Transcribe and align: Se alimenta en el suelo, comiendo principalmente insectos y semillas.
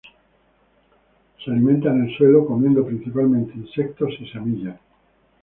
Se 1.45 1.51
alimenta 1.51 1.91
en 1.91 2.05
el 2.09 2.17
suelo, 2.17 2.47
comiendo 2.47 2.83
principalmente 2.83 3.53
insectos 3.55 4.09
y 4.19 4.25
semillas. 4.31 4.79